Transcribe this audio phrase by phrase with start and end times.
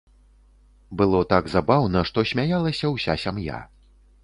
[1.01, 3.63] Было так забаўна, што смяялася ўся сям'я.